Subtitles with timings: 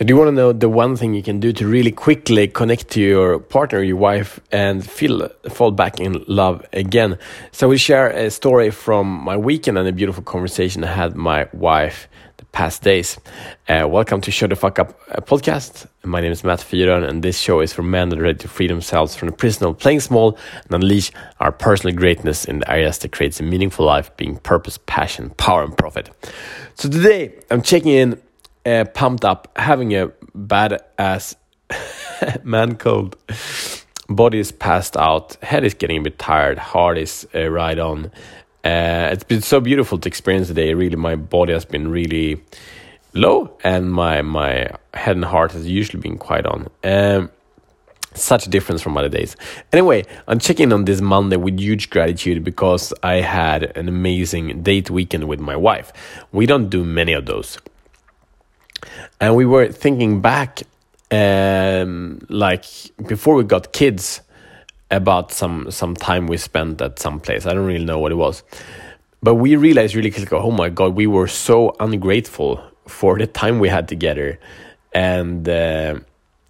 [0.00, 2.48] So, do you want to know the one thing you can do to really quickly
[2.48, 7.18] connect to your partner, your wife, and feel fall back in love again?
[7.52, 11.50] So, we share a story from my weekend and a beautiful conversation I had my
[11.52, 12.08] wife
[12.38, 13.18] the past days.
[13.68, 15.86] Uh, welcome to Show the Fuck Up uh, podcast.
[16.02, 18.48] My name is Matt Fyron, and this show is for men that are ready to
[18.48, 22.72] free themselves from the prison of playing small and unleash our personal greatness in the
[22.72, 26.08] areas that creates a meaningful life, being purpose, passion, power, and profit.
[26.76, 28.18] So, today I'm checking in
[28.66, 31.34] uh, pumped up, having a badass
[32.44, 33.16] man cold.
[34.08, 38.06] Body is passed out, head is getting a bit tired, heart is uh, right on.
[38.64, 40.74] Uh, it's been so beautiful to experience today.
[40.74, 42.42] Really, my body has been really
[43.14, 46.68] low, and my my head and heart has usually been quite on.
[46.84, 47.30] Um,
[48.14, 49.36] such a difference from other days.
[49.72, 54.90] Anyway, I'm checking on this Monday with huge gratitude because I had an amazing date
[54.90, 55.92] weekend with my wife.
[56.32, 57.56] We don't do many of those
[59.20, 60.62] and we were thinking back
[61.10, 62.64] um, like
[63.06, 64.22] before we got kids
[64.90, 67.46] about some some time we spent at some place.
[67.46, 68.42] I don't really know what it was.
[69.22, 73.58] But we realized really quickly oh my god we were so ungrateful for the time
[73.58, 74.38] we had together.
[74.92, 76.00] And uh,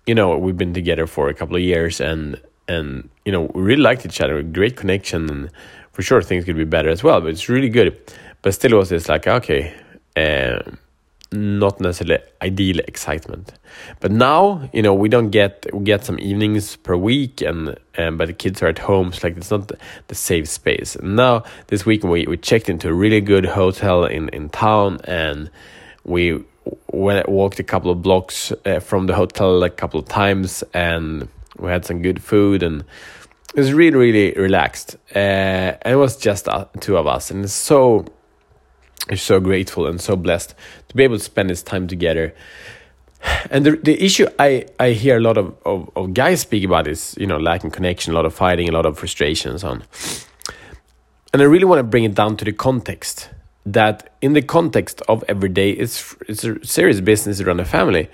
[0.07, 3.63] you know we've been together for a couple of years and and you know we
[3.63, 4.43] really liked each other.
[4.43, 5.51] Great connection and
[5.93, 7.97] for sure things could be better as well but it's really good.
[8.43, 9.75] But still it was this like okay
[10.17, 10.79] um,
[11.33, 13.53] not necessarily ideal excitement.
[14.01, 18.19] But now, you know, we don't get we get some evenings per week, and and
[18.19, 19.71] but the kids are at home, so like it's not
[20.09, 20.97] the, safe space.
[20.97, 25.01] And now this week we we checked into a really good hotel in in town,
[25.05, 25.51] and
[26.05, 26.43] we
[26.91, 31.29] went walked a couple of blocks uh, from the hotel a couple of times, and
[31.59, 32.85] we had some good food and.
[33.53, 34.97] It was really, really relaxed.
[35.13, 38.07] Uh, and it was just uh, two of us, and it's so
[39.09, 40.55] are so grateful and so blessed
[40.89, 42.35] to be able to spend this time together.
[43.51, 46.89] And the the issue I, I hear a lot of, of, of guys speak about
[46.89, 49.69] is you know lacking connection, a lot of fighting, a lot of frustration, and so
[49.69, 49.85] on.
[51.33, 53.31] And I really want to bring it down to the context
[53.67, 57.65] that in the context of every day, it's it's a serious business to run a
[57.65, 58.09] family.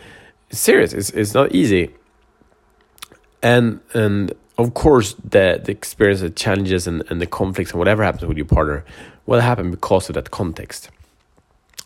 [0.50, 0.92] It's serious.
[0.92, 1.94] It's it's not easy.
[3.42, 8.02] And and of course the the experience, the challenges, and, and the conflicts, and whatever
[8.02, 8.84] happens with your partner
[9.26, 10.90] will happen because of that context.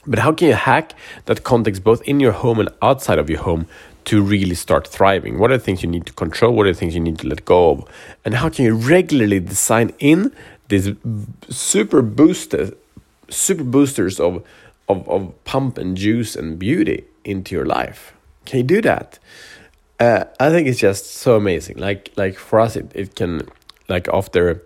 [0.07, 0.95] But how can you hack
[1.27, 3.67] that context both in your home and outside of your home
[4.07, 5.39] to really start thriving?
[5.39, 6.55] What are the things you need to control?
[6.55, 7.85] What are the things you need to let go of?
[8.25, 10.33] And how can you regularly design in
[10.69, 10.91] these
[11.51, 12.73] super boosters,
[13.29, 14.43] super boosters of,
[14.89, 18.15] of, of pump and juice and beauty into your life?
[18.47, 19.19] Can you do that?
[20.01, 21.77] Uh, I think it's just so amazing.
[21.79, 23.43] Like like for us, it, it can
[23.89, 24.63] like after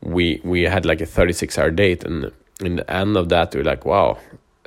[0.00, 3.60] we we had like a 36 hour date and in the end of that we
[3.60, 4.16] are like wow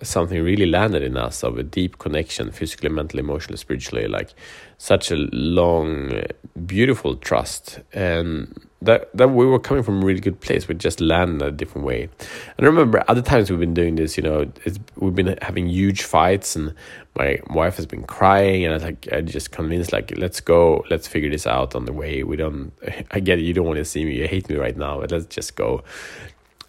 [0.02, 4.34] something really landed in us of a deep connection physically mentally emotionally spiritually like
[4.82, 6.24] such a long
[6.66, 7.80] beautiful trust.
[7.94, 10.68] And that that we were coming from a really good place.
[10.68, 12.10] We just landed a different way.
[12.58, 14.52] And I remember other times we've been doing this you know
[14.96, 16.74] we've been having huge fights and
[17.16, 21.08] my wife has been crying and I like I just convinced like let's go let's
[21.08, 22.24] figure this out on the way.
[22.24, 22.72] We don't
[23.12, 25.12] I get it you don't want to see me you hate me right now but
[25.12, 25.84] let's just go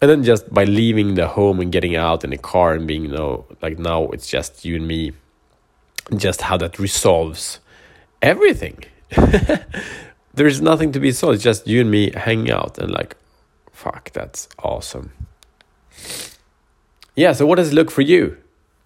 [0.03, 3.03] and then just by leaving the home and getting out in the car and being
[3.03, 5.13] you know like now it's just you and me
[6.17, 7.61] just how that resolves
[8.21, 8.83] everything.
[10.33, 13.15] There's nothing to be solved it's just you and me hanging out and like
[13.71, 15.13] fuck that's awesome.
[17.15, 18.35] Yeah so what does it look for you?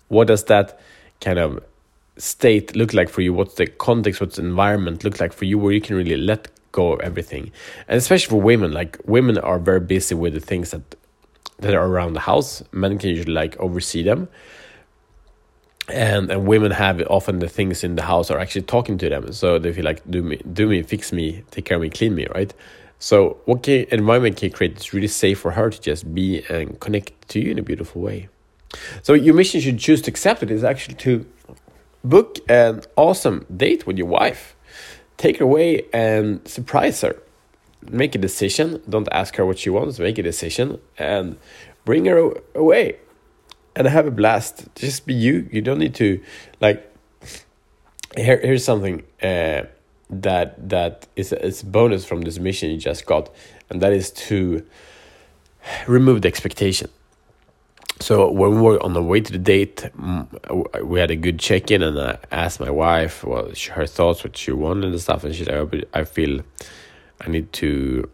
[0.10, 0.80] What does that
[1.20, 1.64] kind of
[2.20, 3.34] state look like for you?
[3.34, 6.50] What's the context what's the environment look like for you where you can really let
[6.72, 7.52] go of everything?
[7.88, 10.96] And especially for women like women are very busy with the things that
[11.60, 14.28] that are around the house men can usually like oversee them.
[15.90, 19.32] And and women have often the things in the house are actually talking to them.
[19.32, 22.16] So they feel like do me do me fix me take care of me clean
[22.16, 22.54] me right?
[23.00, 26.80] So what can environment can create is really safe for her to just be and
[26.80, 28.28] connect to you in a beautiful way.
[29.04, 31.26] So your mission should choose to accept it is actually to
[32.04, 34.56] book an awesome date with your wife.
[35.18, 37.18] Take her away and surprise her
[37.82, 41.38] make a decision don't ask her what she wants make a decision and
[41.86, 42.98] bring her away
[43.78, 44.68] and have a blast.
[44.76, 45.48] Just be you.
[45.52, 46.22] You don't need to
[46.60, 46.84] like.
[48.16, 49.64] Here, here's something uh,
[50.10, 53.30] that that is is bonus from this mission you just got,
[53.70, 54.66] and that is to
[55.88, 56.90] remove the expectation.
[58.00, 59.90] So when we were on the way to the date,
[60.84, 64.38] we had a good check in, and I asked my wife, well, her thoughts, what
[64.38, 66.42] she wanted and stuff, and she said, oh, "I feel
[67.22, 68.10] I need to."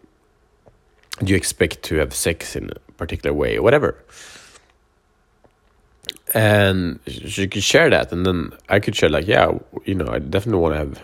[1.22, 4.04] Do you expect to have sex in a particular way, or whatever?
[6.34, 9.52] and she could share that, and then I could share like, yeah,
[9.84, 11.02] you know, I definitely want to have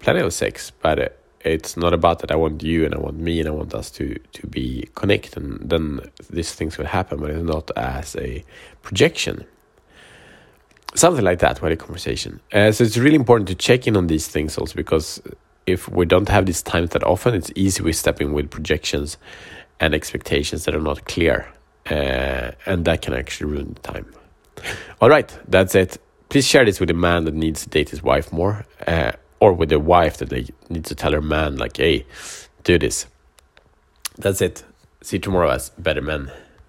[0.00, 2.30] plenty of sex, but it's not about that.
[2.30, 5.36] I want you, and I want me, and I want us to to be connected,
[5.36, 8.44] and then these things will happen, but it's not as a
[8.82, 9.44] projection.
[10.94, 12.40] Something like that, with a conversation.
[12.52, 15.20] Uh, so it's really important to check in on these things also because
[15.66, 19.18] if we don't have these times that often, it's easy we step in with projections
[19.80, 21.52] and expectations that are not clear,
[21.90, 24.12] uh, and that can actually ruin the time.
[25.00, 25.98] All right, that's it.
[26.28, 29.52] Please share this with a man that needs to date his wife more, uh, or
[29.52, 32.06] with a wife that they need to tell her man, like, hey,
[32.64, 33.06] do this.
[34.16, 34.64] That's it.
[35.02, 36.32] See you tomorrow as better men.